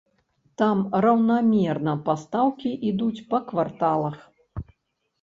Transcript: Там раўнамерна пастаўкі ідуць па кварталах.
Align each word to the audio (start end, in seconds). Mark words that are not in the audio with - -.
Там 0.61 0.79
раўнамерна 1.07 1.95
пастаўкі 2.09 2.75
ідуць 2.91 3.25
па 3.31 3.45
кварталах. 3.55 4.17